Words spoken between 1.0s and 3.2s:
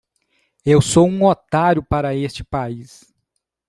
um otário para este país.